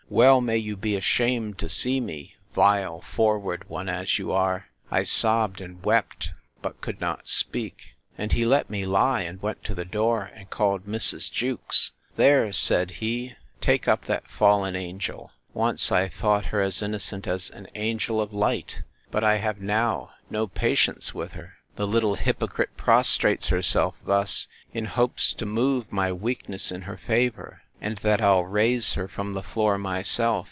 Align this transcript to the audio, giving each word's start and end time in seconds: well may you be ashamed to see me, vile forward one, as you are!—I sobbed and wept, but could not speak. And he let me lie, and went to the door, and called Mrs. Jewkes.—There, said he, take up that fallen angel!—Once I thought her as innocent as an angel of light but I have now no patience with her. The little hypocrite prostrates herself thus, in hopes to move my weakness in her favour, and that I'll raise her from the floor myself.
well 0.13 0.41
may 0.41 0.57
you 0.57 0.75
be 0.75 0.97
ashamed 0.97 1.57
to 1.57 1.69
see 1.69 1.97
me, 2.01 2.35
vile 2.53 2.99
forward 2.99 3.69
one, 3.69 3.87
as 3.87 4.19
you 4.19 4.29
are!—I 4.29 5.03
sobbed 5.03 5.61
and 5.61 5.81
wept, 5.85 6.31
but 6.61 6.81
could 6.81 6.99
not 6.99 7.29
speak. 7.29 7.95
And 8.17 8.33
he 8.33 8.45
let 8.45 8.69
me 8.69 8.85
lie, 8.85 9.21
and 9.21 9.41
went 9.41 9.63
to 9.63 9.73
the 9.73 9.85
door, 9.85 10.29
and 10.35 10.49
called 10.49 10.85
Mrs. 10.85 11.31
Jewkes.—There, 11.31 12.51
said 12.51 12.91
he, 12.91 13.35
take 13.61 13.87
up 13.87 14.03
that 14.03 14.27
fallen 14.27 14.75
angel!—Once 14.75 15.93
I 15.93 16.09
thought 16.09 16.45
her 16.47 16.59
as 16.59 16.81
innocent 16.81 17.25
as 17.25 17.49
an 17.49 17.67
angel 17.75 18.19
of 18.19 18.33
light 18.33 18.81
but 19.11 19.23
I 19.23 19.37
have 19.37 19.61
now 19.61 20.09
no 20.29 20.45
patience 20.45 21.13
with 21.13 21.31
her. 21.31 21.53
The 21.77 21.87
little 21.87 22.15
hypocrite 22.15 22.75
prostrates 22.75 23.47
herself 23.47 23.95
thus, 24.05 24.49
in 24.73 24.87
hopes 24.87 25.31
to 25.31 25.45
move 25.45 25.89
my 25.89 26.11
weakness 26.11 26.69
in 26.69 26.81
her 26.81 26.97
favour, 26.97 27.61
and 27.83 27.97
that 27.97 28.21
I'll 28.21 28.43
raise 28.45 28.93
her 28.93 29.07
from 29.07 29.33
the 29.33 29.41
floor 29.41 29.79
myself. 29.79 30.39